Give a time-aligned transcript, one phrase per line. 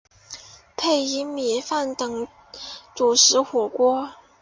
[0.75, 2.27] 配以米饭等
[2.95, 4.09] 主食的火锅。